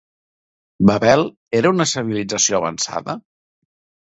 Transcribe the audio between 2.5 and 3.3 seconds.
avançada?